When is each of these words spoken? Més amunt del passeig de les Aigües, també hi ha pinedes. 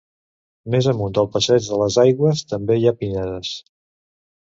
Més 0.75 0.87
amunt 0.93 1.13
del 1.17 1.29
passeig 1.35 1.69
de 1.75 1.79
les 1.83 1.99
Aigües, 2.07 2.45
també 2.55 2.81
hi 2.83 2.91
ha 2.93 2.97
pinedes. 3.05 3.57